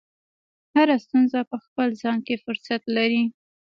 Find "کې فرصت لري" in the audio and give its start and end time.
2.25-3.23